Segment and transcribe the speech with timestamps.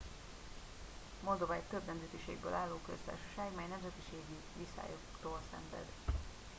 [1.23, 5.85] moldova egy több nemzetiségből álló köztársaság mely nemzetiségi viszályoktól szenved